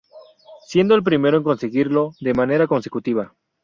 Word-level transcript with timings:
Siendo 0.65 0.95
el 0.95 1.03
primero 1.03 1.37
en 1.37 1.43
conseguirlo 1.43 2.15
de 2.19 2.33
manera 2.33 2.65
consecutiva. 2.65 3.35